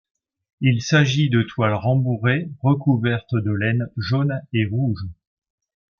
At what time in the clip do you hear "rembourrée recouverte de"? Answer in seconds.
1.75-3.51